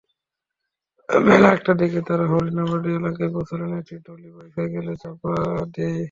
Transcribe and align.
বেলা 1.09 1.47
একটার 1.55 1.75
দিকে 1.77 1.99
তারা 2.07 2.25
হরিনাবাড়ী 2.31 2.89
এলাকায় 2.99 3.31
পৌঁছালে 3.35 3.65
একটি 3.81 3.95
ট্রলি 4.05 4.29
বাইসাইকেলটিকে 4.35 5.01
চাপা 5.03 5.33
দেয়। 5.75 5.99